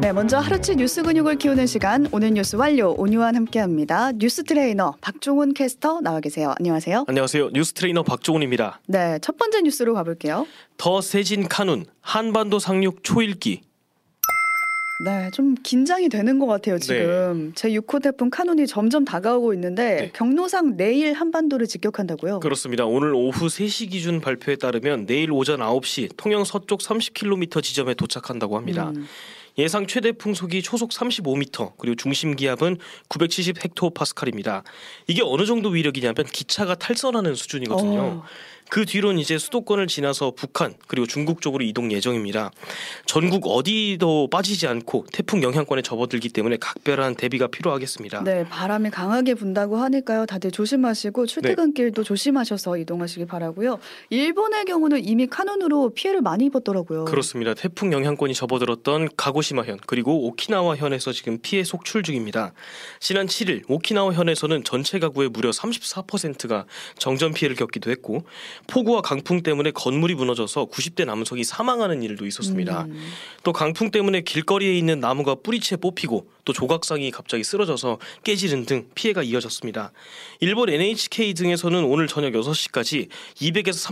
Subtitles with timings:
[0.00, 4.12] 네, 먼저 하루치 뉴스 근육을 키우는 시간 오늘 뉴스 완료 오뉴완 함께합니다.
[4.12, 6.54] 뉴스 트레이너 박종훈 캐스터 나와 계세요.
[6.58, 7.04] 안녕하세요.
[7.08, 7.50] 안녕하세요.
[7.52, 8.80] 뉴스 트레이너 박종훈입니다.
[8.86, 10.46] 네, 첫 번째 뉴스로 가볼게요.
[10.76, 13.62] 더 세진 카눈 한반도 상륙 초읽기.
[15.00, 17.52] 네, 좀 긴장이 되는 것 같아요 지금.
[17.56, 20.10] 제 6호 태풍 카눈이 점점 다가오고 있는데 네.
[20.14, 22.40] 경로상 내일 한반도를 직격한다고요.
[22.40, 22.84] 그렇습니다.
[22.84, 28.92] 오늘 오후 3시 기준 발표에 따르면 내일 오전 9시 통영 서쪽 30km 지점에 도착한다고 합니다.
[28.94, 29.06] 음,
[29.58, 34.62] 예상 최대 풍속이 초속 35m 그리고 중심 기압은 970 헥토파스칼입니다.
[35.08, 38.00] 이게 어느 정도 위력이냐면 기차가 탈선하는 수준이거든요.
[38.00, 38.24] 어.
[38.74, 42.50] 그 뒤로는 이제 수도권을 지나서 북한 그리고 중국 쪽으로 이동 예정입니다.
[43.06, 48.24] 전국 어디도 빠지지 않고 태풍 영향권에 접어들기 때문에 각별한 대비가 필요하겠습니다.
[48.24, 50.26] 네, 바람이 강하게 분다고 하니까요.
[50.26, 53.78] 다들 조심하시고 출퇴근길도 조심하셔서 이동하시기 바라고요.
[54.10, 57.04] 일본의 경우는 이미 카눈으로 피해를 많이 입었더라고요.
[57.04, 57.54] 그렇습니다.
[57.54, 62.52] 태풍 영향권이 접어들었던 가고시마현 그리고 오키나와현에서 지금 피해 속출 중입니다.
[62.98, 66.66] 지난 7일 오키나와현에서는 전체 가구의 무려 34%가
[66.98, 68.24] 정전 피해를 겪기도 했고
[68.66, 72.84] 폭우와 강풍 때문에 건물이 무너져서 90대 남성이 사망하는 일도 있었습니다.
[72.84, 73.00] 음,
[73.42, 79.22] 또 강풍 때문에 길거리에 있는 나무가 뿌리채 뽑히고 또 조각상이 갑자기 쓰러져서 깨지는 등 피해가
[79.22, 79.92] 이어졌습니다.
[80.40, 83.88] 일본 NHK 등에서는 오늘 저녁 6시까지 200에서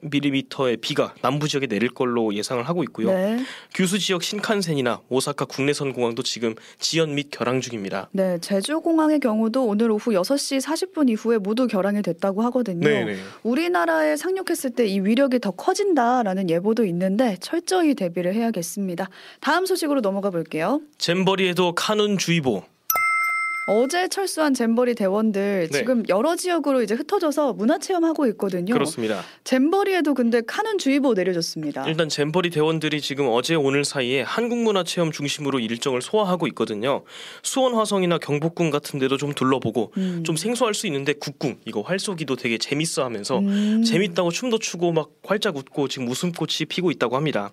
[0.00, 3.08] 300mm의 비가 남부 지역에 내릴 걸로 예상을 하고 있고요.
[3.12, 3.42] 네.
[3.74, 8.08] 규수 지역 신칸센이나 오사카 국내선 공항도 지금 지연 및 결항 중입니다.
[8.12, 12.86] 네, 제주 공항의 경우도 오늘 오후 6시 40분 이후에 모두 결항이 됐다고 하거든요.
[12.86, 13.16] 네네.
[13.42, 19.08] 우리나라에 상륙했을 때 이 위력이 더 커진다라는 예보도 있는데 철저히 대비를 해야겠습니다.
[19.40, 20.80] 다음 소식으로 넘어가 볼게요.
[20.98, 22.64] 잼버리에도 카눈 주의보.
[23.68, 25.78] 어제 철수한 잼버리 대원들 네.
[25.78, 28.74] 지금 여러 지역으로 이제 흩어져서 문화 체험하고 있거든요.
[28.74, 29.22] 그렇습니다.
[29.44, 31.86] 잼버리에도 근데 카눈 주의보 내려졌습니다.
[31.86, 37.04] 일단 잼버리 대원들이 지금 어제 오늘 사이에 한국 문화 체험 중심으로 일정을 소화하고 있거든요.
[37.44, 40.22] 수원 화성이나 경복궁 같은 데도 좀 둘러보고 음.
[40.24, 43.84] 좀 생소할 수 있는데 국궁 이거 활쏘기도 되게 재밌어 하면서 음.
[43.84, 47.52] 재밌다고 춤도 추고 막 활짝 웃고 지금 웃음꽃이 피고 있다고 합니다.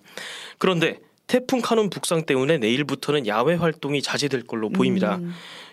[0.58, 0.98] 그런데
[1.30, 5.18] 태풍 카눈 북상 때문에 내일부터는 야외 활동이 자제될 걸로 보입니다.
[5.18, 5.32] 음.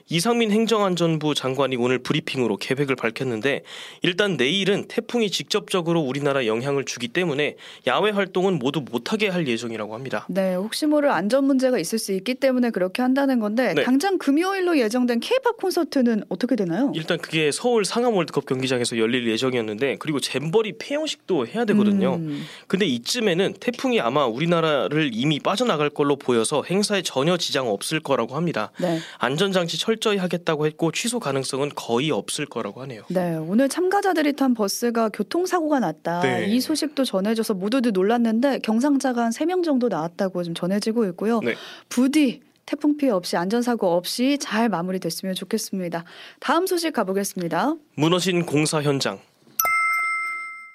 [0.10, 3.64] 이상민 행정안전부 장관이 오늘 브리핑으로 계획을 밝혔는데
[4.02, 7.58] 일단 내일은 태풍이 직접적으로 우리나라 영향을 주기 때문에
[7.88, 10.26] 야외 활동은 모두 못하게 할 예정이라고 합니다.
[10.30, 13.84] 네, 혹시 모를 안전 문제가 있을 수 있기 때문에 그렇게 한다는 건데 네.
[13.84, 16.92] 당장 금요일로 예정된 K-팝 콘서트는 어떻게 되나요?
[16.96, 22.16] 일단 그게 서울 상암 월드컵 경기장에서 열릴 예정이었는데 그리고 잼버리 폐영식도 해야 되거든요.
[22.16, 22.44] 음.
[22.68, 28.72] 근데 이쯤에는 태풍이 아마 우리나라를 이미 빠져나갈 걸로 보여서 행사에 전혀 지장 없을 거라고 합니다.
[28.80, 29.00] 네.
[29.18, 33.04] 안전장치 철 저히 하겠다고 했고 취소 가능성은 거의 없을 거라고 하네요.
[33.10, 36.22] 네, 오늘 참가자들이 탄 버스가 교통사고가 났다.
[36.22, 36.46] 네.
[36.48, 41.40] 이 소식도 전해져서 모두들 놀랐는데 경상자가 한 3명 정도 나왔다고 좀 전해지고 있고요.
[41.42, 41.56] 네.
[41.90, 46.04] 부디 태풍 피해 없이 안전사고 없이 잘 마무리됐으면 좋겠습니다.
[46.40, 47.76] 다음 소식 가보겠습니다.
[47.96, 49.20] 무너진 공사 현장.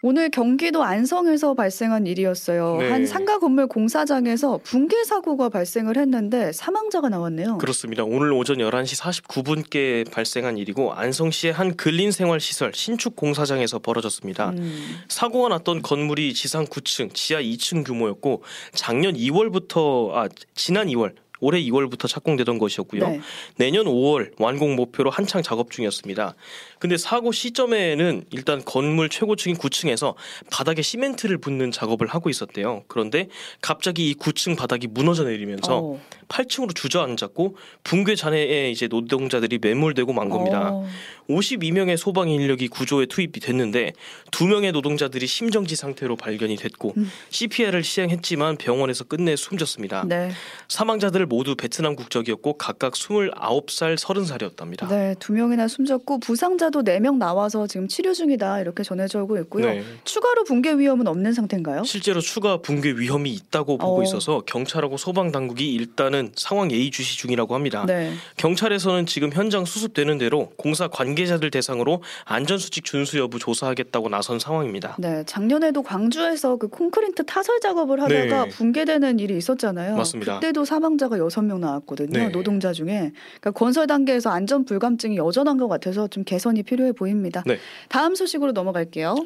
[0.04, 2.78] 오늘 경기도 안성에서 발생한 일이었어요.
[2.80, 2.90] 네.
[2.90, 7.58] 한 상가 건물 공사장에서 붕괴 사고가 발생을 했는데 사망자가 나왔네요.
[7.58, 8.02] 그렇습니다.
[8.02, 14.50] 오늘 오전 11시 49분께 발생한 일이고 안성시의 한 근린생활시설 신축 공사장에서 벌어졌습니다.
[14.50, 18.42] 음, 사고가 났던 건물이 지상 9층, 지하 2층 규모였고
[18.74, 23.06] 작년 2월부터 아 지난 2월 올해 2월부터 착공되던 것이었고요.
[23.06, 23.20] 네.
[23.56, 26.34] 내년 5월 완공 목표로 한창 작업 중이었습니다.
[26.78, 30.14] 근데 사고 시점에는 일단 건물 최고층인 9층에서
[30.50, 32.84] 바닥에 시멘트를 붓는 작업을 하고 있었대요.
[32.86, 33.28] 그런데
[33.60, 36.00] 갑자기 이 9층 바닥이 무너져 내리면서 어,
[36.32, 40.70] 8층으로 주저앉았고 붕괴 잔해에 이제 노동자들이 매몰되고 만 겁니다.
[40.72, 40.86] 어,
[41.28, 43.92] 52명의 소방 인력이 구조에 투입이 됐는데
[44.30, 47.10] 두 명의 노동자들이 심정지 상태로 발견이 됐고 음.
[47.30, 50.04] CPR을 시행했지만 병원에서 끝내 숨졌습니다.
[50.08, 50.30] 네.
[50.68, 54.88] 사망자들 모두 베트남 국적이었고 각각 29살, 30살이었답니다.
[54.88, 59.66] 네, 두 명이나 숨졌고 부상자도 네 명 나와서 지금 치료 중이다 이렇게 전해져 오고 있고요.
[59.66, 59.82] 네.
[60.04, 61.82] 추가로 붕괴 위험은 없는 상태인가요?
[61.82, 64.02] 실제로 추가 붕괴 위험이 있다고 보고 어.
[64.04, 67.84] 있어서 경찰하고 소방 당국이 일단은 상황 예의 주시 중이라고 합니다.
[67.86, 68.12] 네.
[68.36, 74.96] 경찰에서는 지금 현장 수습되는 대로 공사 관계자들 대상으로 안전수칙 준수 여부 조사하겠다고 나선 상황입니다.
[74.98, 78.50] 네, 작년에도 광주에서 그 콘크리트 타설 작업을 하다가 네.
[78.50, 79.96] 붕괴되는 일이 있었잖아요.
[79.96, 80.34] 맞습니다.
[80.40, 82.10] 그때도 사망자가 여섯 명 나왔거든요.
[82.18, 82.28] 네.
[82.28, 83.12] 노동자 중에.
[83.40, 87.42] 그러니까 건설 단계에서 안전 불감증이 여전한 것 같아서 좀 개선이 필요해 보입니다.
[87.46, 87.58] 네.
[87.88, 89.16] 다음 소식으로 넘어갈게요.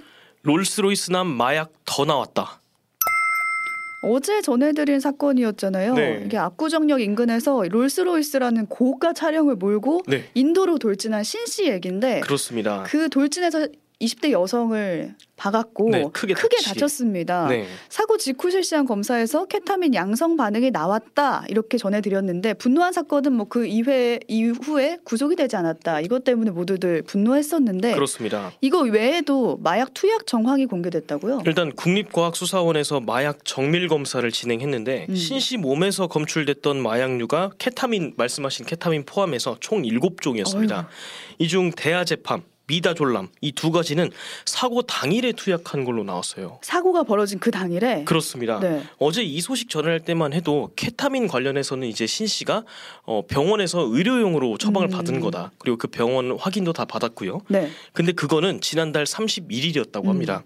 [0.43, 2.61] 롤스로이스 남 마약 더 나왔다.
[4.09, 5.95] 어제 전해드린 사건이었잖아요.
[5.95, 6.23] 네.
[6.25, 10.25] 이게 압구정역 인근에서 롤스로이스라는 고가 차량을 몰고 네.
[10.35, 12.83] 인도로 돌진한 신 씨 얘긴데 그렇습니다.
[12.87, 13.69] 그 돌진에서
[14.03, 16.65] 20대 여성을 박았고 네, 크게 다치게.
[16.65, 17.49] 다쳤습니다.
[17.49, 17.67] 네.
[17.89, 24.19] 사고 직후 실시한 검사에서 케타민 양성 반응이 나왔다 이렇게 전해드렸는데 분노한 사건은 뭐 그 이회
[24.29, 28.53] 이후에 구속이 되지 않았다 이것 때문에 모두들 분노했었는데 그렇습니다.
[28.61, 31.43] 이거 외에도 마약 투약 정황이 공개됐다고요?
[31.47, 35.15] 일단 국립과학수사원에서 마약 정밀 검사를 진행했는데 음.
[35.15, 40.87] 신씨 몸에서 검출됐던 마약류가 케타민 말씀하신 케타민 포함해서 총 7종이었습니다.
[41.39, 44.11] 이 중 대아제팜, 미다졸람 이 두 가지는
[44.45, 46.59] 사고 당일에 투약한 걸로 나왔어요.
[46.63, 48.61] 사고가 벌어진 그 당일에 그렇습니다.
[48.61, 48.83] 네.
[48.99, 52.65] 어제 이 소식 전할 때만 해도 케타민 관련해서는 이제 신 씨가
[53.05, 54.91] 어, 병원에서 의료용으로 처방을 음.
[54.91, 55.53] 받은 거다.
[55.59, 57.41] 그리고 그 병원 확인도 다 받았고요.
[57.49, 57.71] 네.
[57.93, 60.43] 근데 그거는 지난달 31일이었다고 합니다.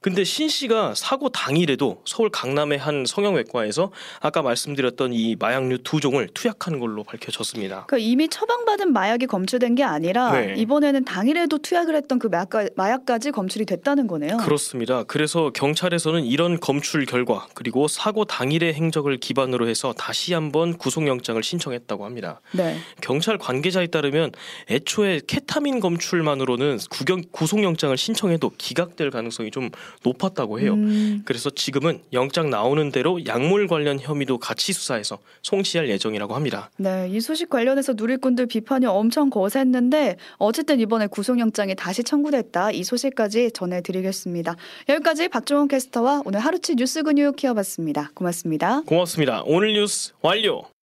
[0.00, 3.90] 근데 신 씨가 사고 당일에도 서울 강남의 한 성형외과에서
[4.20, 7.86] 아까 말씀드렸던 이 마약류 두 종을 투약한 걸로 밝혀졌습니다.
[7.86, 10.54] 그러니까 이미 처방받은 마약이 검출된 게 아니라 네.
[10.56, 14.36] 이번에는 당일에도 투약을 했던 그 마약까, 마약까 지 검출이 됐다는 거네요.
[14.38, 15.02] 그렇습니다.
[15.04, 22.04] 그래서 경찰에서는 이런 검출 결과 그리고 사고 당일의 행적을 기반으로 해서 다시 한번 구속영장을 신청했다고
[22.04, 22.40] 합니다.
[22.52, 22.76] 네.
[23.00, 24.32] 경찰 관계자에 따르면
[24.70, 29.70] 애초에 케타민 검출만으로는 구경, 구속영장을 신청해도 기각될 가능성이 좀
[30.04, 30.74] 높았다고 해요.
[30.74, 36.70] 음, 그래서 지금은 영장 나오는 대로 약물 관련 혐의도 같이 수사해서 송치할 예정이라고 합니다.
[36.76, 42.70] 네, 이 소식 관련해서 누리꾼들 비판이 엄청 거셌는데 어쨌든 이번에 구속영장이 다시 청구됐다.
[42.72, 44.56] 이 소식까지 전해드리겠습니다.
[44.88, 48.10] 여기까지 박종원 캐스터와 오늘 하루치 뉴스 근육 키워봤습니다.
[48.14, 48.82] 고맙습니다.
[48.82, 49.42] 고맙습니다.
[49.46, 50.75] 오늘 뉴스 완료.